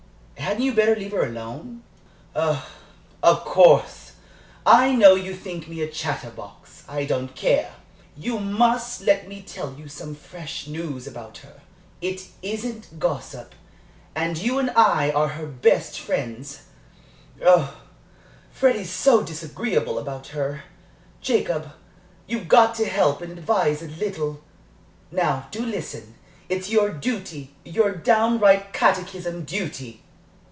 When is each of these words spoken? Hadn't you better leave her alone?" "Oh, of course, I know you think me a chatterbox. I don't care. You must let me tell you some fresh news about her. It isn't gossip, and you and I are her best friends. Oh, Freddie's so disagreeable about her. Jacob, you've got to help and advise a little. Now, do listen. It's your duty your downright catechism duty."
Hadn't 0.37 0.63
you 0.63 0.73
better 0.73 0.95
leave 0.97 1.11
her 1.13 1.25
alone?" 1.25 1.83
"Oh, 2.35 2.67
of 3.23 3.45
course, 3.45 4.13
I 4.65 4.93
know 4.93 5.13
you 5.15 5.33
think 5.33 5.69
me 5.69 5.81
a 5.81 5.89
chatterbox. 5.89 6.83
I 6.89 7.05
don't 7.05 7.35
care. 7.35 7.73
You 8.17 8.37
must 8.39 9.01
let 9.01 9.29
me 9.29 9.41
tell 9.43 9.73
you 9.75 9.87
some 9.87 10.13
fresh 10.13 10.67
news 10.67 11.07
about 11.07 11.37
her. 11.37 11.61
It 12.01 12.27
isn't 12.41 12.99
gossip, 12.99 13.53
and 14.13 14.37
you 14.37 14.59
and 14.59 14.71
I 14.71 15.11
are 15.11 15.29
her 15.29 15.45
best 15.45 15.97
friends. 15.99 16.63
Oh, 17.41 17.77
Freddie's 18.51 18.91
so 18.91 19.21
disagreeable 19.23 19.97
about 19.99 20.27
her. 20.29 20.63
Jacob, 21.21 21.71
you've 22.27 22.49
got 22.49 22.75
to 22.75 22.85
help 22.85 23.21
and 23.21 23.31
advise 23.31 23.81
a 23.81 23.87
little. 23.87 24.41
Now, 25.11 25.47
do 25.51 25.63
listen. 25.65 26.15
It's 26.49 26.67
your 26.69 26.89
duty 26.89 27.55
your 27.63 27.93
downright 27.93 28.73
catechism 28.73 29.45
duty." 29.45 30.03